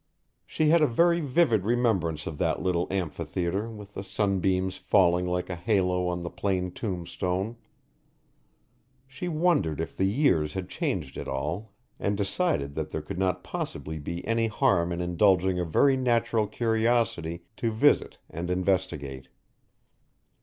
She 0.47 0.69
had 0.69 0.81
a 0.81 0.87
very 0.87 1.21
vivid 1.21 1.63
remembrance 1.63 2.25
of 2.25 2.39
that 2.39 2.59
little 2.59 2.87
amphitheatre 2.89 3.69
with 3.69 3.93
the 3.93 4.03
sunbeams 4.03 4.77
falling 4.77 5.27
like 5.27 5.47
a 5.47 5.55
halo 5.55 6.07
on 6.07 6.23
the 6.23 6.29
plain 6.31 6.71
tombstone; 6.71 7.55
she 9.07 9.27
wondered 9.27 9.79
if 9.79 9.95
the 9.95 10.07
years 10.07 10.55
had 10.55 10.69
changed 10.69 11.17
it 11.17 11.27
all 11.27 11.73
and 11.99 12.17
decided 12.17 12.73
that 12.73 12.89
there 12.89 13.03
could 13.03 13.19
not 13.19 13.43
possibly 13.43 13.99
be 13.99 14.25
any 14.25 14.47
harm 14.47 14.91
in 14.91 15.01
indulging 15.01 15.59
a 15.59 15.65
very 15.65 15.95
natural 15.95 16.47
curiosity 16.47 17.43
to 17.57 17.69
visit 17.69 18.17
and 18.27 18.49
investigate. 18.49 19.27